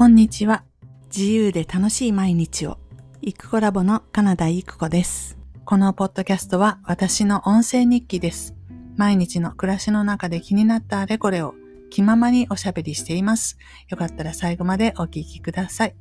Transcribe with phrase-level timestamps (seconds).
[0.00, 0.64] こんにちは。
[1.14, 2.78] 自由で楽しい毎日を。
[3.20, 5.36] イクコラボのカナダイクコです。
[5.66, 8.54] このポッドキャストは私の音声日記です。
[8.96, 11.54] 毎日の暮らしの中で気になったあれこれを
[11.90, 13.58] 気ままにおしゃべりしています。
[13.90, 15.94] よかったら最後までお聞きください。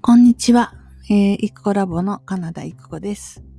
[0.00, 0.74] こんにちは。
[1.10, 3.49] えー、イクコラボのカナダイクコです。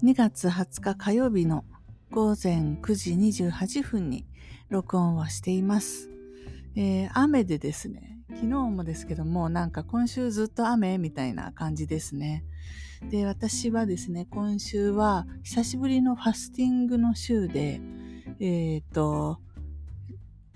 [0.00, 1.64] 2月20日火曜日の
[2.12, 4.26] 午前9時28分に
[4.68, 6.08] 録音はしています。
[6.76, 12.44] えー、雨でですね、昨日もですけども、なんか今週ずっと雨みたいな感じですね。
[13.10, 17.80] で、私はですね、今週は久しぶりのファスティングの週で、
[18.38, 19.40] えっ、ー、と、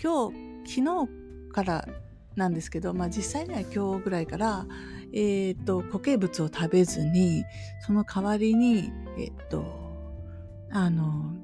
[0.01, 1.87] 今日、昨日から
[2.37, 4.65] なんですけど、まあ実際には今日ぐらいから、
[5.13, 7.45] え、ー、と、固形物を食べずに、
[7.85, 9.63] その代わりに、え、ー、と、
[10.71, 11.35] あの、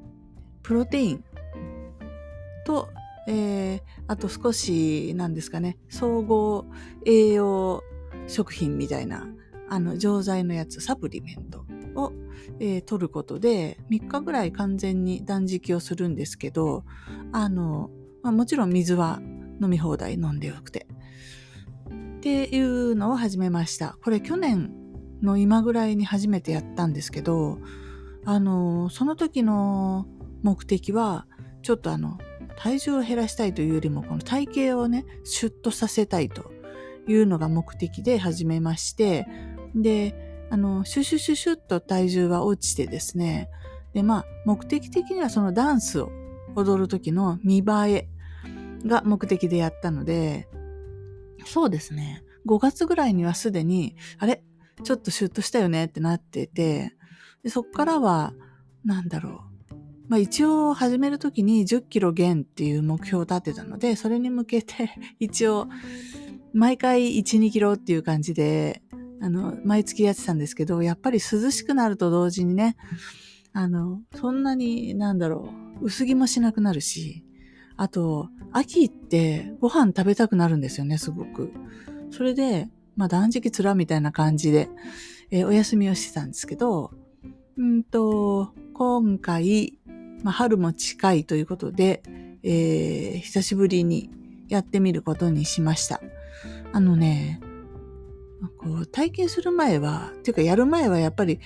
[0.63, 1.23] プロテイン
[2.65, 2.89] と、
[3.27, 6.65] えー、あと少し、なんですかね、総合
[7.05, 7.83] 栄養
[8.27, 9.27] 食品みたいな、
[9.69, 11.63] あの、錠剤のやつ、サプリメント
[11.95, 12.11] を、
[12.59, 16.85] えー、取ることで、3日ぐらい完全に断食をするんですけど、
[17.31, 17.91] あの、
[18.23, 19.21] まあ、もちろん水は
[19.61, 20.87] 飲み放題飲んでよくて。
[22.19, 23.97] っていうのを始めました。
[24.03, 24.73] これ去年
[25.21, 27.59] の今ぐらいに初めてやったんですけど、
[28.25, 30.05] あの、その時の
[30.43, 31.27] 目的は、
[31.61, 32.17] ちょっとあの、
[32.57, 36.51] 体重を減らしたいというよりも、この体型をね、シュッとさせたいと
[37.07, 39.25] いうのが目的で始めまして、
[39.73, 43.49] で、あの、シュシュシュシュッと体重は落ちてですね、
[43.93, 46.11] で、まあ、目的的にはそのダンスを
[46.57, 48.09] 踊る時の見栄え
[48.85, 50.49] が目的でやったので、
[51.45, 52.23] そうですね。
[52.45, 54.43] 5月ぐらいにはすでに、あれ？
[54.83, 56.95] ちょっとシュッとしたよねってなってて、
[57.43, 58.33] でそっからは、
[58.85, 59.75] なんだろう。
[60.07, 64.89] まあ一応始めるときに10キロ減っていう目標を立てたので、それに向けて
[65.19, 65.67] 一応
[66.53, 68.81] 毎回1、2キロっていう感じで、
[69.21, 72.75] あの、毎月やってたんですけど、やっぱり涼しくなると同時にね、
[73.53, 75.51] あの、そんなに、なんだろ
[75.81, 77.23] う、薄着もしなくなるし、
[77.79, 81.53] あと、秋ってご飯食べたくなるんですよね、すごく。
[82.11, 82.67] それで、
[82.97, 84.69] まあ断食つらみたいな感じで、
[85.31, 86.91] えー、お休みをしてたんですけど、
[87.55, 89.79] うんと、今回、
[90.23, 92.03] まあ春も近いということで、
[92.43, 94.09] えー、久しぶりに
[94.49, 96.01] やってみることにしました。
[96.73, 97.39] あのね、
[98.57, 101.39] こう体験する前は、っていうかやる前はやっぱり、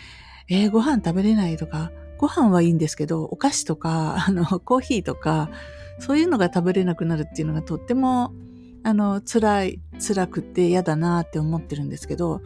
[0.50, 5.52] えー、ご飯食べれないとか、ご飯はいいんですけど、お菓子とか、あの、コーヒーとか、
[6.00, 8.34] そういうのが食べれなくなるっていうのがとっても、
[8.84, 12.42] あの、辛い、辛くて嫌だなって思ってるんですけど、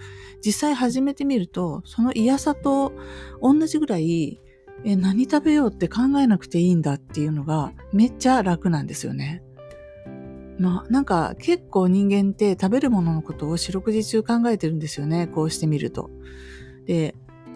[0.46, 2.94] 実際始めてみると、その嫌さと
[3.42, 4.40] 同じぐらい、
[4.84, 9.42] え、何食べようって考えなくていいんだっていうのがめっちゃ楽なんですよね。
[10.60, 15.28] まあ、なんか結構人間って食べるもののことを四六時中考えてるんですよね。
[15.28, 16.10] こうしてみると。
[16.86, 17.16] で、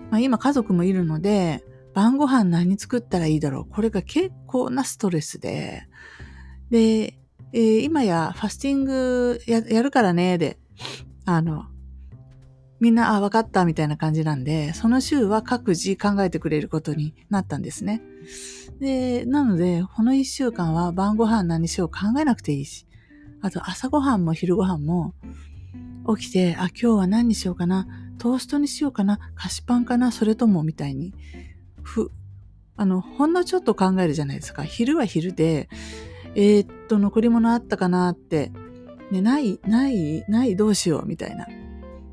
[0.10, 1.64] まあ、今家族もいるので、
[1.94, 3.66] 晩ご飯何作ったらいいだろう。
[3.66, 5.84] これが結構なストレスで。
[6.70, 7.20] で、
[7.54, 10.58] えー、今やファスティングやるからね、で、
[11.26, 11.66] あの、
[12.80, 18.02] みんな、あ、わかったみたいな感じなんで、その週は各自考えてくれることになったんですね。
[18.80, 22.88] で、なので、この一週間は晩ご飯何しよう考えなくていいし、
[23.42, 25.14] あと朝ごはんも昼ごはんも
[26.18, 27.88] 起きて、あ、今日は何にしようかな、
[28.18, 31.14] トーストにしようかな、菓子パンかな、それともみたいに、
[31.84, 32.12] ふ、
[32.78, 34.64] あの、ほんのちょっと考えるじゃないですか。
[34.64, 35.70] 昼は昼で、
[36.36, 38.52] えー、っと、残り物あったかなって、
[39.12, 41.48] ね、ない、ない、ない、どうしよう、みたいな。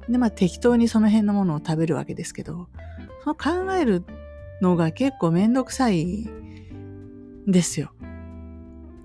[0.09, 2.69] で、まあ適当にその辺のものを食べるわけですけど、
[3.23, 4.05] その考える
[4.61, 7.93] のが結構めんどくさいんですよ。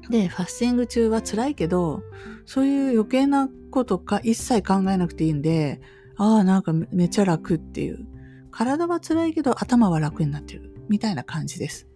[0.09, 2.03] で、ファスティング中は辛いけど、
[2.45, 5.81] そういう余計なことか一切考えなくていいんで、
[6.17, 8.05] ああ、なんかめっちゃ楽っていう。
[8.53, 10.73] 体は辛いけど頭は楽になってる。
[10.89, 11.87] みたいな感じです。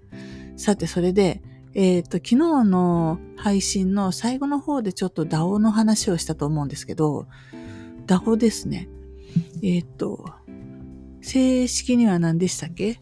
[0.56, 1.42] さて、それで、
[1.74, 7.28] えっ、ー、と、昨日の配信の最後の方でちょっと DAO の話をしたと思うんですけど、
[8.08, 8.90] DAO ですね。
[9.62, 10.26] えっ、ー、と、
[11.22, 13.00] 正式には何でしたっけ？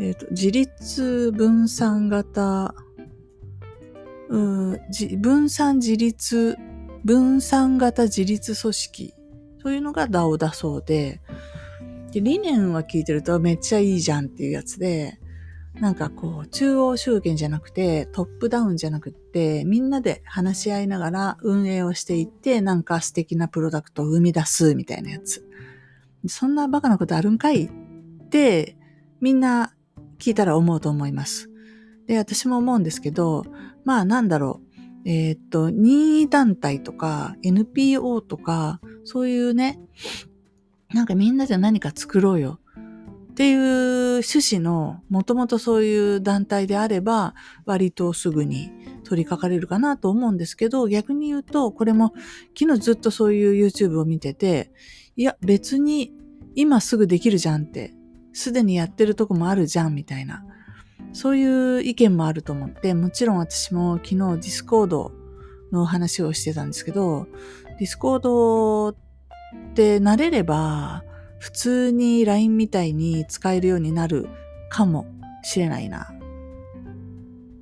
[0.00, 2.74] えっ、ー、と、自立分散型、
[4.28, 4.80] うん
[5.20, 6.56] 分散自立、
[7.04, 9.14] 分散型自立組織
[9.62, 11.20] というのが DAO だそうで、
[12.12, 15.18] で、理念は聞いてるとめっちゃいいじゃんっていうやつで、
[15.80, 25.46] なんかこう、中央集権じゃなくて、トップダウンじゃなくって、みんなで話し合いながら運営をしていって、なんか素敵なプロダクトを生み出すみたいなやつ。
[26.28, 27.70] そんなバカなことあるんかいっ
[28.28, 28.76] て、
[29.20, 29.74] みんな
[30.18, 31.50] 聞いたら思うと思います。
[32.06, 33.46] で、私も思うんですけど、
[33.84, 34.72] まあなんだろう。
[35.04, 39.80] えー、っと、任意団体とか NPO とか、そういうね、
[40.94, 42.58] なんかみんなで何か作ろうよ
[43.32, 43.58] っていう
[44.16, 47.34] 趣旨の、もともとそういう団体であれば、
[47.64, 48.70] 割とすぐに
[49.04, 52.12] 取り掛かれるかなと思うんですけど、逆に言うと、これも
[52.58, 54.70] 昨日ずっとそういう YouTube を見てて、
[55.16, 56.12] いや、別に
[56.54, 57.94] 今すぐできるじゃんって、
[58.34, 60.44] すでにやってるとこもあるじゃんみたいな。
[61.14, 65.12] そういう意見もあると思って、もちろん私も昨日ディスコード
[65.72, 67.26] の話をしてたんですけど、
[67.78, 68.96] ディスコードっ
[69.74, 71.04] て慣れれば、
[71.38, 74.28] 普通に LINE みたいに使えるようになる
[74.68, 75.06] かも
[75.42, 76.12] しれないな。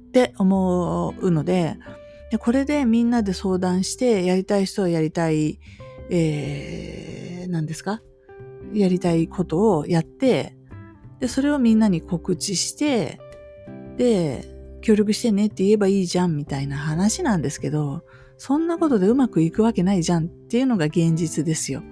[0.08, 1.78] って思うので、
[2.30, 5.58] でこれでみんなで相談して、やりたい人はやりたい、
[6.10, 8.02] えー、何ですか？
[8.72, 10.56] やりたいことをやって、
[11.18, 13.20] で、それをみんなに告知して、
[13.96, 14.44] で、
[14.80, 18.02] 協力してねって言えばいいじゃんみたいな話なんですけど、
[18.40, 21.82] そんなことでうまくいくわけないじゃんっていうのが現実ですよ。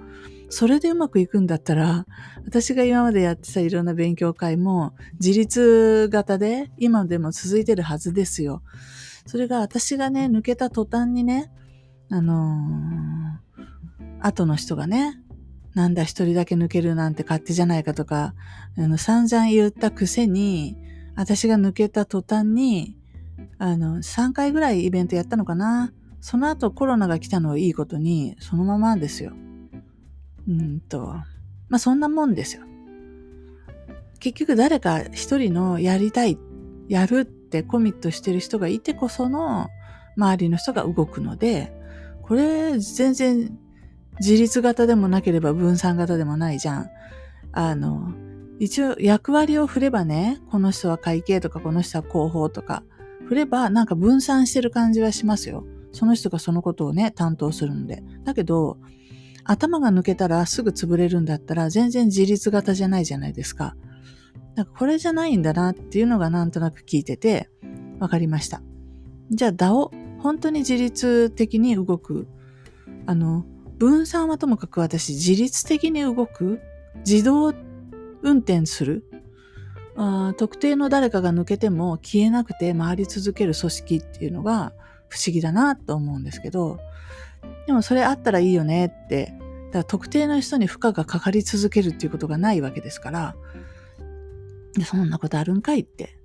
[0.49, 2.07] それでうまくいくんだったら、
[2.47, 8.63] 私が今までやってたいろんな勉強会も自立型で今でも続いてるはずですよ。
[9.27, 11.53] それが私がね、抜けた途端にね、
[12.09, 15.21] あのー、後の人がね、
[15.75, 18.33] なんだ一人だけ抜けるなんて勝手じゃないかとか、
[18.75, 20.79] あの散々言ったくせに、
[21.15, 22.97] 私が抜けた途端に、
[23.59, 25.93] あの、3回ぐらいイベントやったのかな。
[26.21, 29.33] その後コロナが来たのをいいことに、そのままですよ。
[30.49, 31.07] うんと、
[31.69, 32.63] まあ、そんなもんですよ。
[34.19, 36.39] 結局誰か一人のやりたい、
[36.89, 39.69] やるってコミットしてる人がいてこその
[40.17, 41.73] 周りの人が動くので、
[42.23, 43.57] これ全然
[44.21, 46.91] 自立型でもなければ分散型でもないじゃん。
[47.53, 48.13] あの、
[48.59, 52.83] 一応役割を振ればね、この人は会計とかこの人は広報とか、
[53.29, 55.65] 振ればなんか分散してる感じはしますよ。
[55.93, 58.03] その人がそのことをね、担当するので。
[58.25, 58.79] だけど、
[59.45, 63.77] 頭が抜けたらすぐ潰れるんだったら全然自立型じゃないじゃないですか。
[64.55, 67.49] だからこれじゃないんだなっていうのがなんとなく聞いてて
[67.99, 68.61] 分かりました。
[69.31, 72.29] じゃあ DAO、本当に自律的に動く。
[73.07, 73.47] あの、
[73.79, 76.61] 分散はともかく私自律的に動く
[77.07, 77.55] 自動
[78.23, 79.09] 運転する
[79.97, 84.73] あ特定の誰かが抜けても消えなくて回り続ける組織っていうのが
[85.09, 86.79] 不思議だなと思うんですけど、
[87.67, 89.35] でもそれあったらいいよねって、
[89.69, 93.37] だから特定の人に負荷がかかり続けるっていうことがないわけですから、
[94.75, 96.19] でそんなことあるんかいって。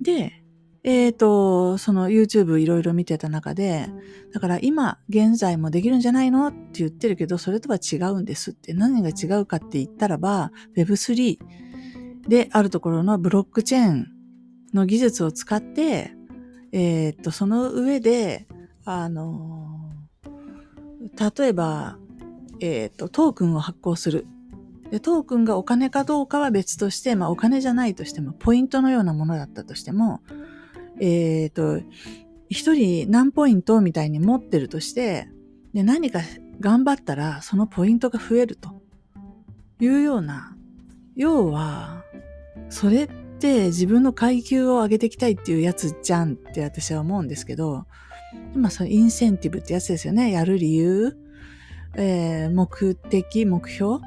[0.00, 0.44] で、
[0.84, 3.88] えっ、ー、と、その YouTube いろいろ見てた中で、
[4.34, 8.74] だから今現在もできるんじゃないのって言ってるけど、それとは違うんですって。
[8.74, 11.38] 何が違うかって言ったらば、Web3
[12.28, 14.08] であるところのブロックチェーン
[14.74, 16.12] の技術を使って、
[16.76, 18.48] えっ、と、その上で、
[18.84, 19.92] あの、
[21.38, 21.98] 例えば、
[22.60, 24.26] えっ、と、トークンを発行する。
[24.90, 30.20] で、トークンがお金かどうかは別として、まあお金じゃないとしても、ポイントのようなものだったとしても、
[30.98, 31.78] えっ、と、
[32.48, 35.28] 一人何ポイントみたいに持ってるとして、
[35.74, 36.22] で、何か
[36.58, 38.82] 頑張ったらそのポイントが増えると
[39.78, 40.56] いうような、
[41.14, 42.02] 要は、
[42.68, 43.08] それっ
[43.44, 47.84] て自分の階級を上げていきたいっていうやつじゃんって私は思うんですけど、
[48.54, 50.32] まあそのインセンティブってやつですよね。
[50.32, 51.14] やる理由、
[51.94, 53.98] えー、目的、目標。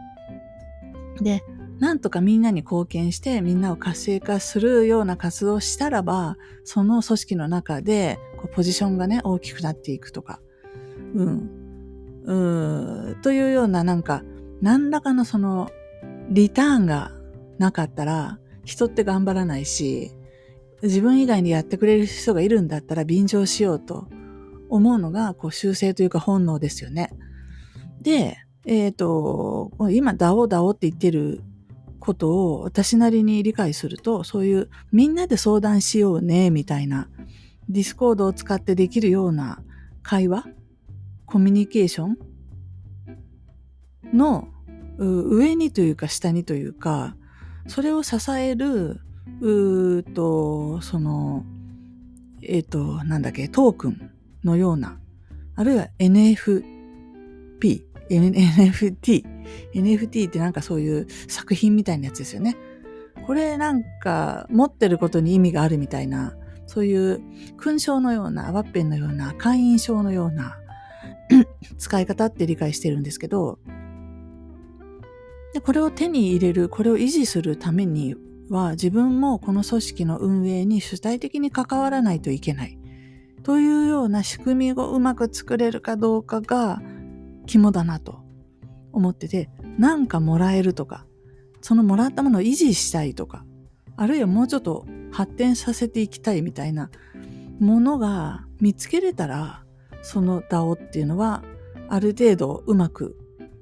[1.22, 1.44] で、
[1.77, 10.39] なんとかみんなに貢献してみんなを活性化するような活動をしたらば、その組織の中でこうポジションがね、大きくなっていくとか、
[11.13, 11.50] うん、
[12.25, 14.24] うん、というようななんか、
[14.62, 15.70] 何らかのその、
[16.32, 17.12] リターンが
[17.60, 20.12] なかったら、人って頑張らないし、
[20.84, 24.08] 自分以外にやってくれる人がいるんだったら便乗しようと
[24.70, 27.14] 思うのが、こう修正というか本能ですよね。
[28.02, 31.42] で、えっ、ー、と、今、ダオダオって言ってる
[32.00, 37.10] ことを私なりに理解すると、そういうみんなで相談しようね、みたいな、
[37.70, 39.64] ディスコードを使ってできるような
[40.04, 40.46] 会話、
[41.26, 42.18] コミュニケーション
[44.14, 44.50] の
[44.98, 47.16] 上にというか下にというか、
[47.68, 49.02] それを支える、
[49.42, 51.46] うーと、その、
[52.42, 54.12] えっ、ー、と、なんだっけ、トークン
[54.44, 54.98] のような、
[55.56, 56.64] あるいは NFP、
[58.10, 59.26] NFT。
[59.74, 62.58] NFT ってなんかそういう作品みたいなやつですよね。
[63.26, 67.22] これなんか持ってることに意味があるみたいな、そういう
[67.58, 70.58] 勲章のような、ワッペンのような、会員証のような
[71.78, 73.60] 使い方って理解してるんですけど、
[75.54, 78.16] でこれを手に入れる、これを維持するために
[78.50, 82.77] は自分もこの組織の運営に主体的に関わらないといけない。
[83.44, 86.82] というような仕組みをうまく作れるかどうかが
[87.46, 88.20] 肝だなと
[88.92, 91.06] 思ってて、なんかもらえるとか、
[91.62, 93.46] そのもらったものを維持したいとか、
[93.96, 96.89] あるいはもうちょっと発展させていきたいみたいな
[97.60, 99.63] ものが見つけれたら、
[100.01, 101.44] その DAO っていうのは
[101.89, 103.18] ある程度うまく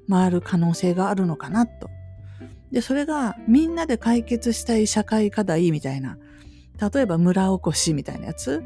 [0.10, 1.90] 回る可能性があるのかなと。
[2.72, 6.18] で、それがみんなで解決したい社会課題みたいな、
[6.94, 8.64] 例えば村おこしみたいなやつ、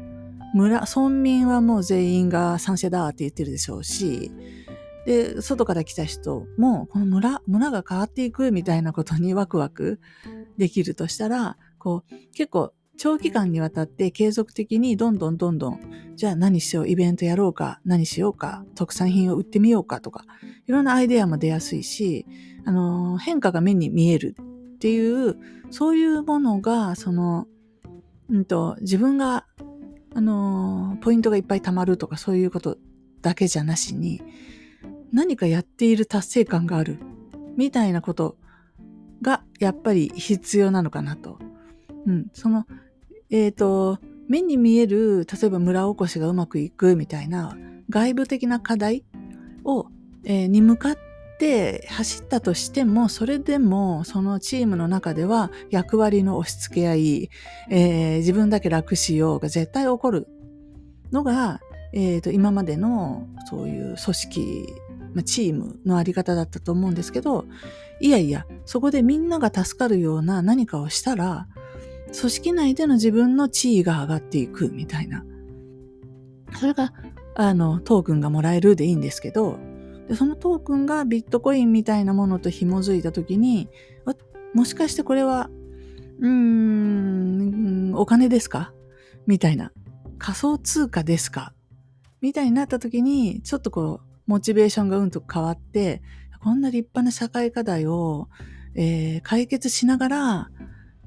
[0.54, 4.32] 村、村民はもう全員が賛成だって言ってるでしょうし、
[5.06, 10.00] で、外から来た人も、この村、村が変わっていくみたいなことにワクワク
[10.58, 15.80] できるとしたら、こう、結構長期間にわたって継続的にどんどんどんどん、
[16.16, 20.26] じゃあ何しよう、イベントやろうか、何しようか、特産品を売ってみようかとか、
[20.66, 22.26] いろんなアイデアも出やすいし、
[22.66, 24.36] あの、変化が目に見える
[24.74, 25.38] っていう、
[25.70, 27.46] そういうものが、その、
[28.28, 29.46] うんと、自分が、
[30.14, 32.76] あの、ポイントがいっぱい貯まるとかそういうこと
[33.22, 34.20] だけじゃなしに、
[35.10, 36.98] 何かやっている達成感がある、
[37.56, 38.36] みたいなこと
[39.22, 41.38] が、やっぱり必要なのかなと。
[42.06, 42.66] うん、その、
[43.30, 47.56] えっ、ー、と、目に見える、例えば村おこしがうまくいくみたいな
[47.88, 49.04] 外部的な課題
[49.64, 49.88] を、
[50.24, 50.98] えー、に向かっ
[51.38, 57.30] て走ったとしても、それでもそのチームの中では役割の押し付け合い、
[57.70, 60.28] えー、自分だけ楽しようが絶対起こる
[61.10, 61.60] のが、
[61.92, 64.66] えーと、今までのそういう組織、
[65.14, 67.46] ま、チームのあり方だったと思うんですけど、
[68.00, 71.48] いやいや、そこでみんなが助かるような何かをしたら、
[72.18, 75.24] 組織内での自分の地位が上がっていくみたいな。
[76.58, 76.92] それが、
[77.36, 79.58] あの、トークンがもらえるでいいんですけど、
[80.08, 83.68] でそのトークンがビットコインみたいなものと紐づいたときに、
[84.52, 85.48] もしかしてこれは、
[86.18, 88.72] うーん、お金ですか？
[89.26, 89.72] みたいな。
[90.18, 91.54] 仮想通貨ですか？
[92.20, 96.02] みたいになったときに、ちょっとこう、モチベーションがうんと変わって、
[96.42, 98.28] こんな立派な社会課題を、
[98.74, 100.50] えー、解決しながら、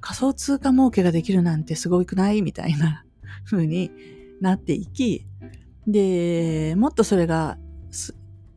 [0.03, 3.05] 仮想通貨儲けができるなんてすごくないみたいな
[3.50, 3.89] 風に
[4.41, 5.25] なっていき、
[5.88, 7.57] で、もっとそれが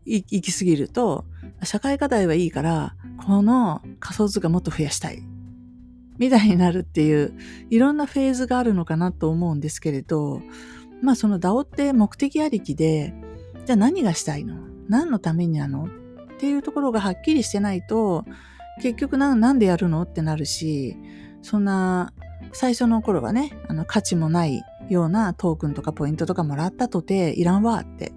[0.05, 1.25] 行き過ぎると、
[1.63, 5.23] 社会課題はいいから、この仮想通貨もっと増やしたい。
[6.19, 7.35] みたいになるっていう、
[7.71, 10.43] いろんなフェーズがあるのかなと思うんですけれど、
[11.01, 13.15] まあその DAO って目的ありきで、
[13.67, 14.57] じゃあ何がしたいの？
[14.89, 15.85] 何のためになの？
[15.85, 15.89] っ
[16.39, 18.25] ていうところがはっきりしてないと、
[18.83, 20.03] 結局なんでやるの？
[20.03, 20.97] ってなるし、
[21.47, 22.13] そんな、
[22.53, 28.13] 最初の頃はね、あの価値もないようなトークンとかポイントとかもらったとて、いらんわって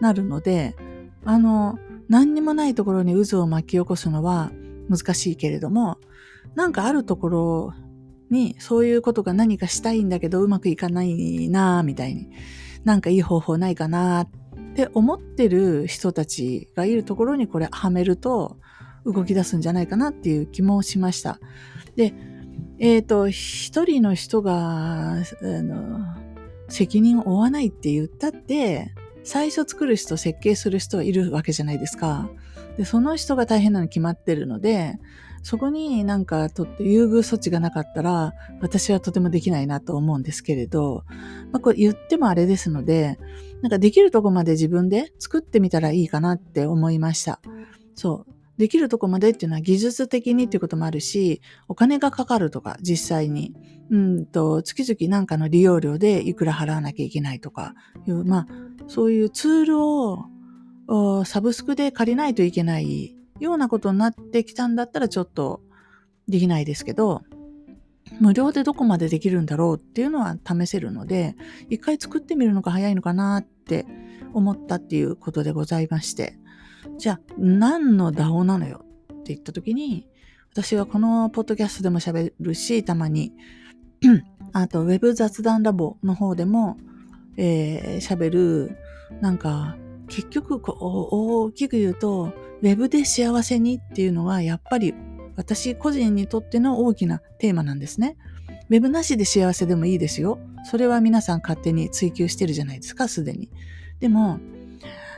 [0.00, 0.76] なるので、
[1.24, 4.52] あの、何にもないところに渦を巻き起こすのは
[4.88, 5.98] 難しいけれども、
[6.54, 7.74] なんかあるところ
[8.30, 12.30] にそういうことが何かしたいんだけどうまくいかないなぁみたいに、
[12.84, 14.28] なんかいい方法ないかなっ
[14.76, 18.58] て思ってる人たちがいるところにこれはめると
[19.04, 21.40] 動き出すんじゃないかなっていう気もしました。
[21.96, 22.14] で、
[22.78, 26.00] えっ、ー、と、一人の人が、あの、
[26.68, 28.92] 責任を負わないって言ったって、
[29.24, 32.28] 最初作る人、設計する人はいるわけじゃないですか。
[32.76, 34.98] で、その人が大変なの決まってるので、
[35.42, 41.04] そこになんかとって優遇措置がなかったら、私はとてもできないなと思うんですけれど、
[41.50, 43.18] まあ、これ言ってもあれですので、
[43.60, 47.40] なんかできるとこまで自分で作ってみたらいいかなって思いました。
[47.94, 48.31] そう。
[48.58, 53.54] できるとこまでっていうのは技術的にっていうこともあるし、お金がかかるとか、実際に。
[53.90, 57.74] うんと、月々なんかの利用料でいくら払わなきゃいけないとか
[58.06, 58.46] いう、まあ、
[58.88, 65.60] そういうツールをサブスクで借りないといけないようなことになってきたんだったらちょっと
[66.26, 67.22] できないですけど、
[68.20, 71.36] 無料でどこまでできるんだろうっていうのは試せるので、
[71.68, 73.86] 一回作ってみるのが早いのかなって
[74.32, 76.38] 思ったっていうことでございまして。
[76.98, 80.06] じゃあ、何の DAO なのよって言った時に、
[80.52, 83.32] 私はこのポッドキャストでも喋るし、たまに、
[84.52, 86.76] あと、ウェブ雑談ラボの方でも、
[87.36, 88.76] えー、喋る、
[89.20, 89.76] なんか、
[90.08, 90.76] 結局こう、
[91.46, 94.94] 大きく言うと、ウェブで幸せにっていうのは、やっぱり
[95.36, 98.16] 私個人にとっての大きなテーマなんですね。
[98.68, 100.38] ウェブなしで幸せでもいいですよ。
[100.64, 103.50] それは皆さん勝手に追求してるじゃないですか、すでに。
[104.00, 104.38] でも、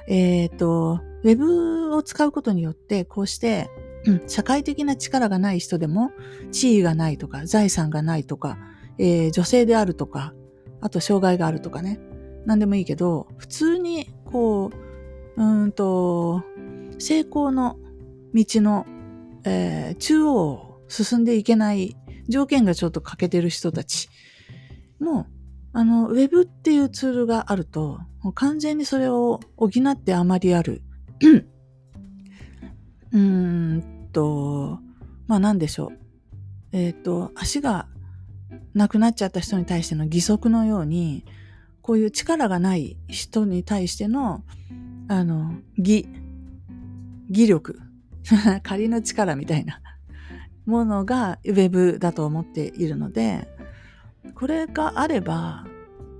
[0.08, 3.70] えっ、ー、と、ウェブを使うことによって、こうして、
[4.06, 6.12] うん、社会的な力がない人でも、
[6.52, 8.58] 地位がないとか、財産がないとか、
[8.98, 10.34] えー、女性であるとか、
[10.82, 11.98] あと障害があるとかね、
[12.44, 14.70] 何でもいいけど、普通に、こ
[15.36, 16.42] う、うんと、
[16.98, 17.78] 成功の
[18.34, 18.86] 道の、
[19.44, 21.96] えー、中央を進んでいけない
[22.28, 24.10] 条件がちょっと欠けてる人たち
[25.00, 25.26] も、
[25.72, 27.98] あの、ウェブっていうツールがあると、
[28.34, 30.82] 完全にそれを補ってあまりある。
[33.12, 34.78] うーんと、
[35.26, 35.98] まあ何でしょう。
[36.72, 37.86] えっ、ー、と、足が
[38.74, 41.24] なくなっちゃった人に対しての義足のように、
[41.82, 44.42] こういう力がない人に対しての、
[45.08, 46.08] あの、義、
[47.28, 47.78] 義力、
[48.62, 49.80] 仮の力みたいな
[50.66, 53.48] ものがウェブだと思っているので、
[54.34, 55.66] これがあれば、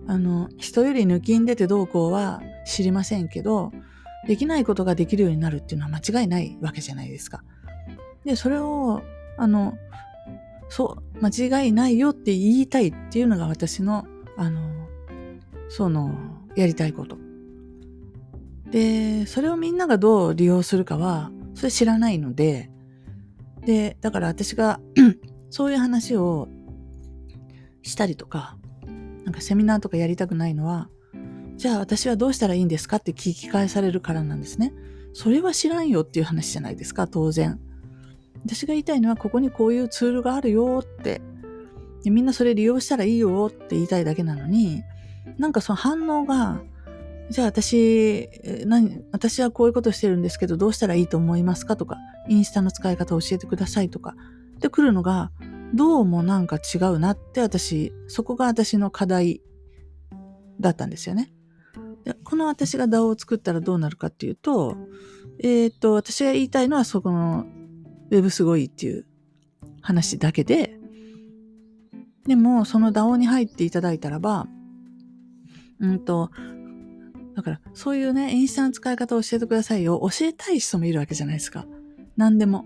[0.06, 3.72] あの、人より抜きん出てどうこうは知りませんけど、
[4.26, 7.42] できないことができるようになるっていうのは間違いないわけじゃないですか。
[8.24, 9.02] で、それを、
[9.36, 9.74] あの、
[10.68, 14.88] そう、間違いないよって言いたいっていうのが私の、あの、
[15.68, 16.14] その、
[16.56, 17.18] やりたいこと。
[18.70, 22.70] で、それをみんながどう利用するかは、それ知らないので、
[23.64, 24.80] で、だから私が
[25.50, 26.48] そういう話を
[27.82, 28.56] したりとか、
[29.24, 30.88] なんかセミナーとかやりたくないのは、
[31.56, 34.72] じゃあ私はどうしたらいいんですかって聞き返されるからなんですね。
[35.12, 37.60] それは知らんよっていう話じゃないですか、当然。
[38.44, 41.22] 私が言いたいのは、ここにこういうツールがあるよって、
[42.02, 44.82] でみんなそれ利用したらいいよって言いたいだけなのに、
[45.38, 46.60] なんかその反応が、
[47.30, 48.28] じゃあ私、
[48.66, 51.96] 何、私はこういうことしてるんですけど、どうしたらいいと思いますかとか、
[52.28, 54.14] インスタの使い方を教えてくださいとか、
[54.58, 55.30] で来るのが、
[55.72, 59.40] どうもなんか違うなって私、そこが私の課題
[60.60, 61.33] だったんですよね。
[62.04, 64.76] でこの私が DAO を作ったらどうなるかっていうと、
[65.42, 67.46] えっ、と、私が言いたいのはそこの
[68.10, 69.06] Web すごいっていう
[69.80, 70.78] 話だけで、
[72.26, 74.46] でもその DAO に入っていただいたらば、
[75.80, 76.30] うんと、
[77.34, 80.00] だからそういうね、インスタの使い方を教えてくださいよ。
[80.00, 81.66] 教えたい人もいるわけじゃないですか。
[82.16, 82.64] 何でも。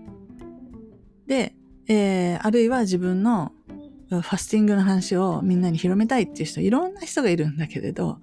[1.25, 1.55] で、
[1.87, 3.51] えー、あるいは自分の
[4.09, 8.19] ファスティングの話をみんなに広めたいっていう人、いろんな人がいるんだけれど、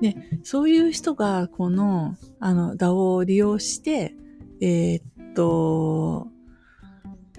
[0.00, 4.14] で、そういう人がこの、あの、DAO を利用して、
[4.60, 6.28] えー、っと、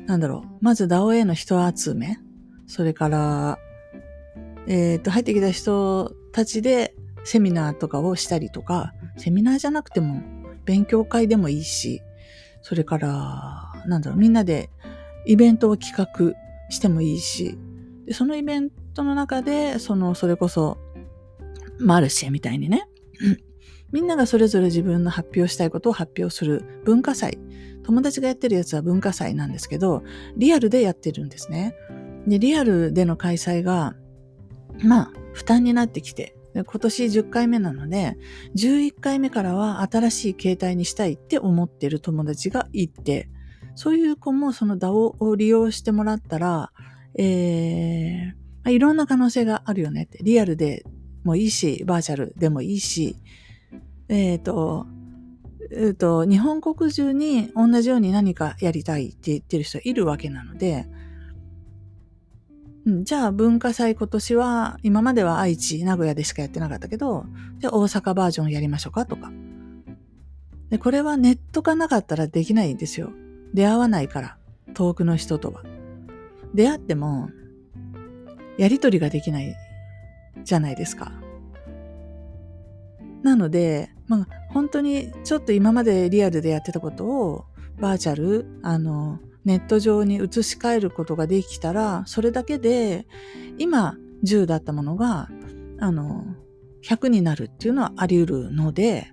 [0.06, 2.20] なんだろう、まず DAO への人集め、
[2.68, 3.60] それから、
[4.68, 10.22] えー、っと、入ってきた人たちでセミナーとかをしたりとか、セミナーじゃなくても
[10.66, 12.02] 勉強会でもいいし、
[12.62, 14.70] それから、なんだろう、みんなで
[15.26, 16.36] イベントを企画
[16.70, 17.58] してもいいし、
[18.06, 20.78] でそのイベントの中で、その、それこそ、
[21.80, 22.88] マルシェみたいにね、
[23.92, 27.40] みんながそれぞれ自分の発表したいことを発表する文化祭。
[27.84, 30.04] 友達がやってるやつは文化祭なんですけど、
[30.38, 31.76] リアルでやってるんですね。
[32.28, 33.96] で、リアルでの開催が、
[34.84, 38.18] まあ、負担になってきて、今年10回目なので、
[38.56, 43.30] 11回目からは新しい形態にしたいって思ってる友達がいて、
[43.76, 46.72] そういう子もその DAO を利用してもらったら、
[47.18, 50.20] えー、いろんな可能性があるよねって。
[50.22, 50.84] リアルで
[51.24, 53.16] もいいし、バーチャルでもいいし、
[54.08, 54.88] えっ、ー、と、
[55.72, 60.88] えー、と、日本国中に同じように何かやりたいって言ってる人いるわけなので、
[62.86, 67.26] うん、じゃあ文化祭今年は、今までは愛知、名古屋でしかやってなかったけど、
[67.60, 69.32] じゃあ大阪バージョンやりましょうかとか。
[70.70, 73.12] で、これはネットがなかったらできないんですよ。
[73.54, 74.38] 出会わないから、
[74.74, 75.64] 遠くの人とは。
[76.54, 77.30] 出会っても、
[78.58, 79.56] やりとりができない
[80.44, 81.12] じゃないですか。
[83.24, 87.46] なので、まあ、本当にちょっと今までリアルでやってたことを
[87.80, 93.08] バーチャル、あの、ネット上に移し替えることができたら、それだけで、
[93.58, 95.30] 今10だったものが、
[95.80, 96.26] あの、
[96.84, 99.12] 100になるっていうのはあり得るので、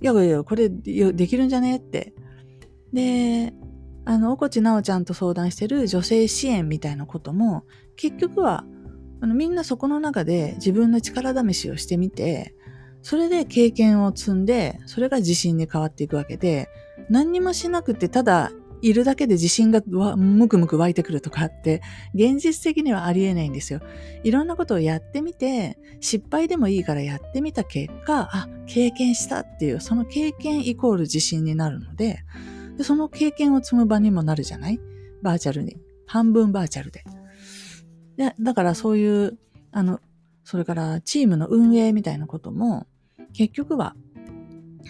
[0.00, 2.14] いやいや、これできるんじゃねって。
[2.92, 3.52] で、
[4.04, 7.64] あの、おこちなおちゃんと相談してる女性支援みたいなことも、
[7.96, 8.64] 結局は、
[9.20, 12.54] あのみんなそこの中で自分の力試しをしてみて、
[13.02, 16.68] それで経験を積んで、それが自信に変わっていくわけで、
[17.08, 18.52] 何にもしなくてただ
[18.82, 19.82] いるだけで自信が
[20.16, 21.82] むくむく湧いてくるとかって、
[22.14, 23.80] 現実的にはありえないんですよ。
[24.24, 32.20] いろんなことをやってみて、失敗でもいいからやってみた結果、あ、経験したっていう、その経験イコール自信になるので、
[32.78, 34.80] でその経験を積む場にもなるじゃない？
[35.20, 35.76] バーチャルに。
[36.06, 37.04] 半分バーチャルで。
[38.20, 39.38] で、だからそういう、
[39.72, 39.98] あの、
[40.44, 42.86] それからチームの運営みたいなことも、
[43.32, 43.96] 結局は、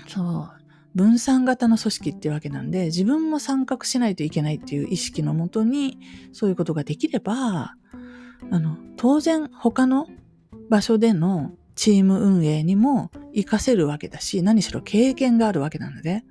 [0.09, 0.51] そう、
[0.97, 6.01] 分散型の組織っていうわけなんで、自分も参画しないといけないっていう意識のもとに、
[6.33, 7.77] そういうことができれば、
[8.51, 10.09] あの、当然他の
[10.69, 16.25] 場所でのチーム運営にも活かせるわけだし、何しろ経験があるわけなので、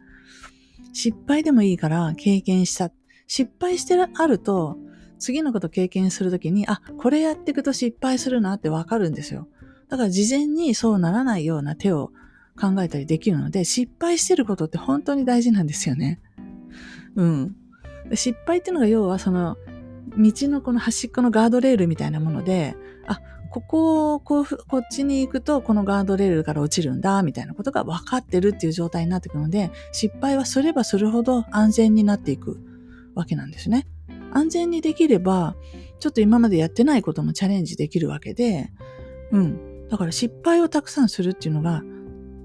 [0.91, 2.91] 失敗でもいいから経験した。
[3.25, 4.77] 失敗してあると、
[5.19, 9.47] 次のこと経験するときに、あ、これやっていくと失敗するなってわかるんですよ。
[9.89, 12.11] だから事前にそうならないような手を
[12.59, 16.19] 考えたりできるので、失敗してることって本当に大事なんですよね。
[17.15, 17.55] うん。
[18.13, 19.57] 失敗っていうのが要はその、
[20.17, 22.75] 道のこの端っこのガードレールみたいなもので、
[23.07, 23.19] あ、
[23.51, 32.59] ここをこう、こっちに行くとこのガードレールから落ちるんだ、みたいなことが分かってるっていう状態になってくるので、失敗はすればするほど安全になっていく
[33.15, 33.87] わけなんですね。
[34.31, 35.55] 安全にできれば、
[35.99, 38.71] ちょっと今までやってないこともチャレンジできるわけで、
[39.31, 39.87] うん。
[39.89, 41.83] だから失敗をたくさんするっていうのが、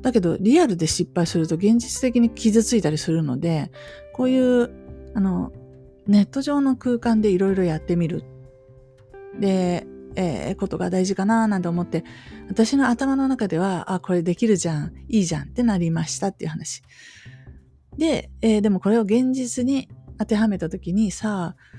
[0.03, 3.71] だけどリアルで失敗すると現実的に傷ついたりするので、
[4.13, 4.71] こういう、
[5.15, 5.53] あの、
[6.07, 8.25] ネット上の空間でいろいろやってみる。
[9.41, 12.05] で、えー、ことが大事かななんて思って、
[12.49, 16.83] 私の頭の中では、あ、これできるじゃん、いいじゃんってなりましたっていう話。
[17.97, 21.74] で、えー、でもこれを現実に当てはめたときに、さあ、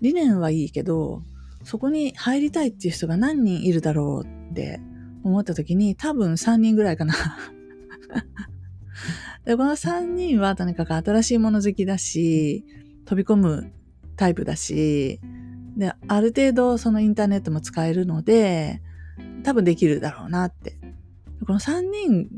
[0.00, 1.22] 理念はいいけど、
[1.64, 4.80] そこに入りたいっていう人が何人いるだろうって
[5.22, 7.14] 思ったときに、多分3人ぐらいかな
[9.44, 9.56] で。
[9.56, 12.64] この3人はとにかく新しいもの好きだし、
[13.04, 13.72] 飛び込む
[14.16, 15.20] タイプだし、
[15.76, 18.80] で、ある程度そのインターネットも使えるので、
[19.42, 20.78] 多分できるだろうなって。
[21.46, 22.28] この3人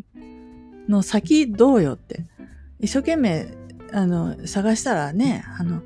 [0.88, 2.26] の先どうよって。
[2.80, 3.46] 一生懸命、
[3.92, 5.82] あの、探したらね、あの、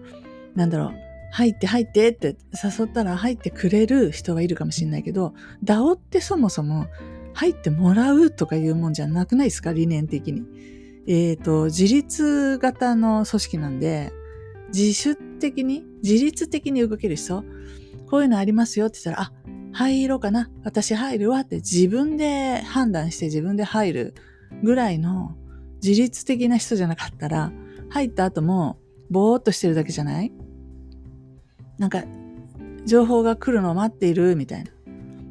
[0.55, 0.95] なんだろう、
[1.33, 5.35] 入って入ってって誘ったら入ってくれる人はいるかもしれないけど、
[5.65, 6.87] DAO ってそもそも
[7.35, 9.73] 入ってもらうとかいうもんじゃなくないですか？
[9.73, 10.43] 理念的に。
[11.09, 14.13] えっ、ー、と、自立型の組織なんで、
[14.69, 17.45] 自主的に、自律的に動ける人、
[18.11, 19.33] こういうのありますよって言ったら、あ、
[19.73, 24.15] 入ろうかな、私入るわって自分で判断して自分で入る
[24.63, 25.37] ぐらいの
[25.83, 27.53] 自律的な人じゃなかったら、
[27.91, 28.79] 入った後も
[29.11, 30.33] ぼーっとしてるだけじゃない？
[31.79, 32.05] なんか、
[32.85, 34.71] 情報が来るのを待っているみたいな。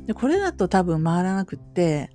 [0.06, 2.10] で、これだと多分回らなくって、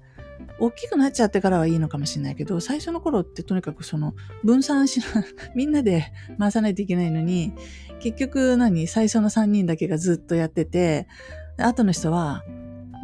[0.58, 4.14] 大きくなっちゃってからはいいのかもしれないけど、最初の頃ってとにかくその
[4.44, 5.24] 分散しな、
[5.56, 7.52] みんなで回さないといけないのに、
[8.00, 11.08] 結局何最初の3人だけがずっとやってて、
[11.56, 12.44] 後の人は、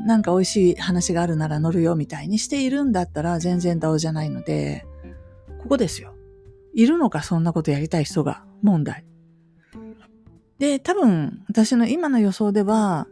[0.07, 4.87] なんか美味しい話があるなら乗るよみたいにしているんだったら全然 DAO じゃないので、
[5.59, 6.15] ここですよ。
[6.75, 9.07] いるのかそんなことやりたい人が問題。
[10.59, 13.07] で、多分私の今の予想では、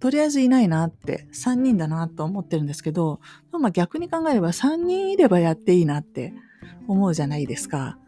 [0.00, 3.20] とりあえずいないなって、3人だなと思ってるんですけど、
[3.52, 6.34] まあ逆に考えれば3人いればやっていいなって
[6.86, 7.98] 思うじゃないですか。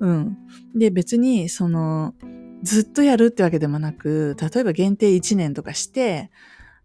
[0.00, 0.38] うん。
[0.74, 2.14] で、別に、その、
[2.62, 6.30] ずっとやるってわけでもなく、例えば限定1年とかして、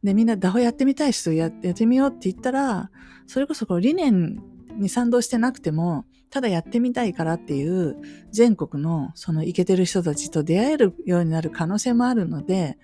[0.04, 2.92] で、みんなダホやってみたい人ややってみようって言ったら、
[3.26, 4.42] それこそこう理念
[4.78, 7.96] に賛同してなくても、ただやってみたいからっていう
[8.32, 12.78] 全国のそのイケてる人たちと出会えるようになる可能性もあるので、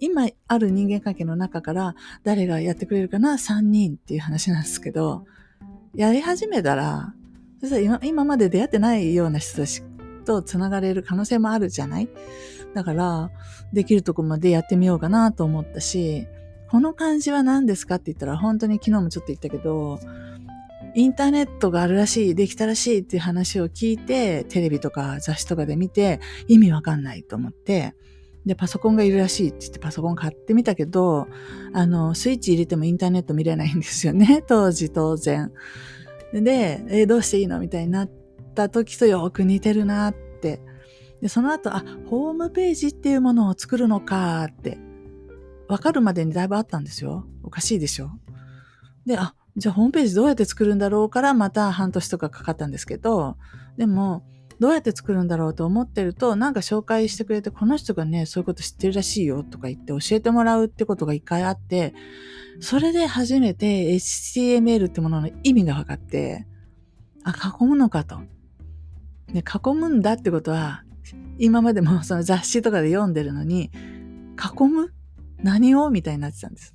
[0.00, 5.26] 今ある人間関係の中から誰がやってくれるかな ?3 人っていう話なんですけど、
[5.94, 7.14] やり始めたら、
[7.82, 9.82] 今今まで出会ってないような人たち
[10.24, 12.08] と繋がれる可能性もあるじゃない？
[12.74, 13.30] だから、
[13.72, 16.26] できるとこまでやってみようかなと思ったし、
[16.70, 19.98] この感じは何ですかって言ったら、本当に昨日もちょっと言ったけど、
[20.98, 27.94] インターネットがあるらしい、できたらしいっていう話を聞いて、テレビとか雑誌とかで見て、意味わかんないと思って、
[28.44, 31.28] で、パソコンがいるらしいって言ってパソコン買ってみたけど、
[31.72, 35.52] あの、スイッチ入れてもインターネット見れないんですよね、 当時当然。
[36.32, 38.10] で、え、どうしていいのみたいになっ
[38.56, 40.60] た時とよく似てるなって。
[41.20, 44.78] で、その後、あ、ホームページっていうものを作るのかって、
[45.68, 47.24] わかるまでにだいぶあったんですよ。
[47.44, 48.10] おかしいでしょ
[49.06, 53.36] で、あ、じゃあホームページどうやって作るんだろうからまた半年とかかかったんですけど、
[53.76, 54.24] でも、
[54.60, 61.94] どうやって作るんだろうと思ってると、なんか紹介してくれて、この人がね、そういうこと知ってるらしいよとか言って教えてもらうってことが一回あって、
[62.60, 66.46] それで初めて HTML ってものの意味が分かって、
[67.22, 68.20] あ、囲むのかと。
[69.28, 70.82] ね、囲むんだってことは、
[71.38, 73.70] 今までもその雑誌とかで読んでるのに、
[74.36, 74.92] 囲む？
[75.42, 75.90] 何を？
[75.90, 76.74] みたいになってたんです。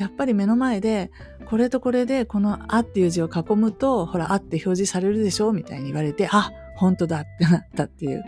[0.00, 1.10] やっぱり目の前で、
[1.44, 8.24] これとこれでこのあっていう字を囲むと、ほら、あって表示されるでしょみたいに言われて、あ、本当だってなったっていう。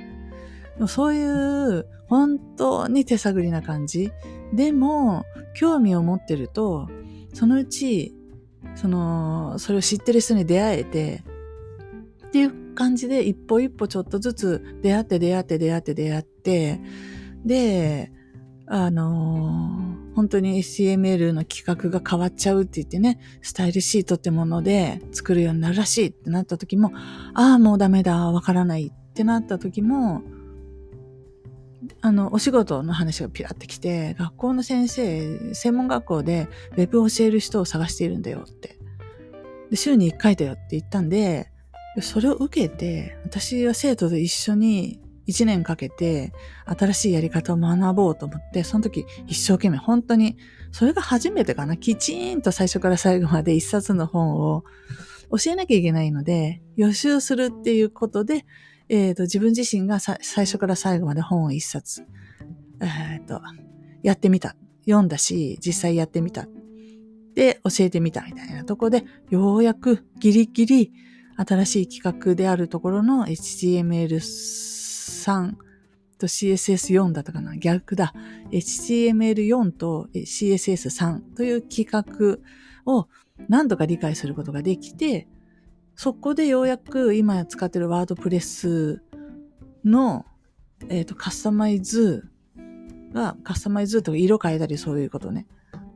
[0.86, 4.12] そういう本当に手探りな感じ。
[4.52, 6.90] でも、興味を持ってると、
[7.32, 8.14] そのうち、
[8.74, 11.24] その、それを知ってる人に出会えて、
[12.26, 16.80] っていう感じで一歩一歩ちょっとずつ出会って出会って出会って出会って、
[17.46, 18.12] で、
[18.66, 26.92] あのー、本当に HTML の企画が変わっちゃうって言ってね、スタイルシートってもので作るようになるらしいってなった時も、
[27.34, 30.22] ああ、もうダメだ、わからないってなった時も、
[32.00, 38.78] あの、お仕事の話がピラってきて、学校の先生、専門学校でウェブを教える人を探しているんだよって。
[39.70, 41.50] で、週に1回だよって言ったんで、
[42.00, 46.32] それを受けて、私は生徒と一緒に1年かけて
[46.66, 50.36] 新しいやり方を学ぼうと思って、その時一生懸命本当に、
[50.70, 54.64] それが初めてかな、きちんと最初から最後まで一冊の本を
[55.30, 58.44] 教えなきゃいけないので、予習するっていうことで、
[58.88, 62.04] えっ、ー、と、自分自身が最初から最後まで本を一冊、
[62.80, 63.40] えっ、ー、と、
[64.02, 64.56] やってみた。
[64.84, 66.48] 読んだし、実際やってみた。
[67.34, 70.92] で、教えてみたみたいなとこで、ようやくギリギリ
[71.36, 74.20] 新しい企画であるところの HTML
[75.02, 75.54] HTML3
[76.18, 78.14] と CSS4 だったかな逆だ。
[78.50, 82.38] HTML4 と CSS3 という企画
[82.86, 83.08] を
[83.48, 85.26] 何度か理解することができて、
[85.96, 89.02] そこでようやく今使ってるワードプレス
[89.84, 90.24] の、
[90.88, 92.28] えっ、ー、と、カスタマイズ
[93.12, 95.46] が、カスタマイズとか色変えたりそういうことね。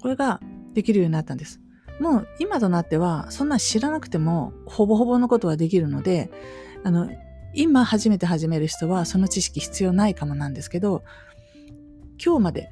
[0.03, 0.40] これが
[0.75, 1.61] できるようになったんです。
[2.01, 6.31] もう今となっては、そんな知らなくても、ほぼほぼのことはできるので、
[6.85, 7.09] あの、
[7.57, 11.03] 今初めて始める人はその知識必要ないかもなんですけど、
[12.23, 12.71] 今日まで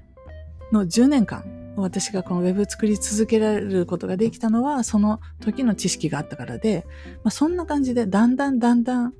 [0.72, 6.86] の10年間、私がこの Web 作り続けられることができたのは、その時の知識があったからで、
[7.24, 9.14] まあ、そんな感じで、だんだんだんだん、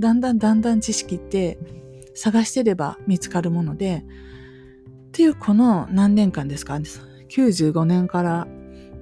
[0.00, 1.58] だんだんだんだん知識って
[2.14, 4.04] 探してれば見つかるもので、
[5.08, 8.48] っていうこの何年間ですか ?95 年から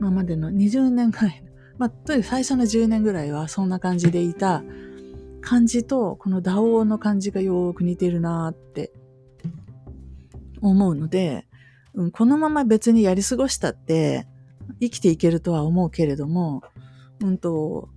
[0.01, 1.45] 今までの20年ぐらい、
[1.79, 4.65] まあ、とにかく最初の10年ぐらいはそんな感じでいた
[5.41, 8.93] 感じと、この DAO の感じがよく似てるなーって
[10.61, 11.47] 思うので、
[11.95, 14.27] うん、このまま別にやり過ごしたって
[14.81, 16.63] 生きていけるとは思うけれども、
[17.21, 17.89] うんと、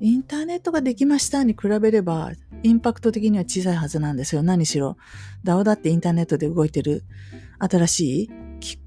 [0.00, 4.42] インターネットができましたに比べれば、インパクト的には小さいはずなんですよ。
[4.42, 4.96] 何しろ。
[5.44, 7.04] DAO だってインターネットで動いてる
[7.58, 8.28] 新しい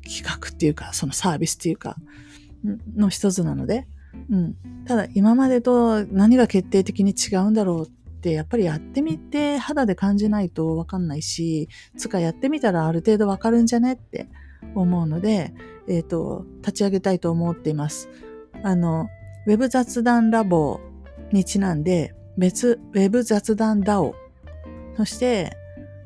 [0.04, 1.96] 企画っていうか、そのサービスっていうか、
[2.96, 3.88] の一つなので、
[4.30, 4.56] うん。
[4.86, 14.28] ただ、今までと何が決定的に違うんだろうって、やっぱりやってみて肌で感じないとわかんないし、つかやってみたらある程度わかるんじゃねって
[14.74, 15.54] 思うので、
[15.88, 18.10] えっ、ー、と、立ち上げたいと思っています。
[18.64, 19.08] あの、
[19.48, 20.80] ウェブ雑談ラボ
[21.32, 24.14] にちなんで、別、ウェブ雑談 DAO。
[24.98, 25.56] そして、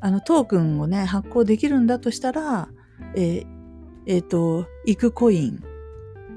[0.00, 2.68] あの、トークンをね、発行できるんだとしたら、
[3.14, 3.60] えー
[4.06, 5.62] えっ、ー、と、イクコイン。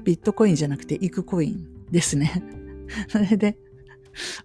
[0.04, 2.42] ビットコインじゃなくてイクコインですね。
[3.08, 3.56] それで、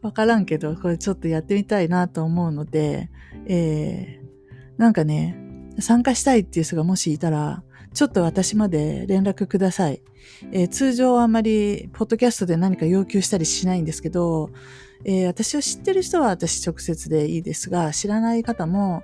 [0.01, 3.09] わからんけど、これちょっとやってみたいなと思うので、
[3.45, 5.37] えー、なんかね、
[5.79, 10.01] 参加したいっていう人がもしいたら、ちょっと私まで連絡ください。
[10.51, 14.51] えー、通常あまり、ポッドキャストで何か要求したりしないんですけど、
[15.05, 19.03] えー、私を知ってる人は私直接でいいですが、知らない方も、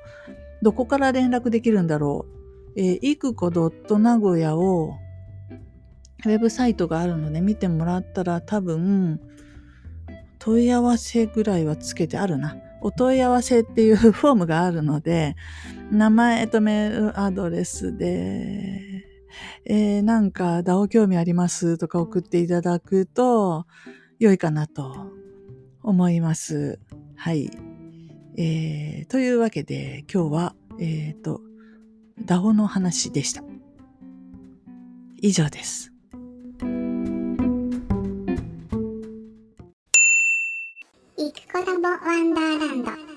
[0.62, 2.36] どこから連絡できるんだろう
[2.76, 3.50] えー、いくこ
[3.98, 4.98] 名古屋を、
[6.26, 9.20] ウェブサイトがあるので見てもらったら多分、
[10.40, 12.58] 問い合わせぐらいはつけてあるな。
[12.82, 15.36] お問い合わせっていう フォームがあるので、
[15.92, 19.06] 名前とメールアドレスで、
[19.66, 23.66] えー、なんか、ダオ興味ありますとか送っていただくと
[24.20, 25.12] 良いかなと
[25.82, 26.80] 思います。
[27.16, 27.50] はい。
[28.38, 31.42] えー、というわけで今日は、えっ、ー、と、
[32.24, 33.44] ダオの話でした。
[35.22, 35.94] 以上です。
[41.32, 43.14] くコラボワンダーランド。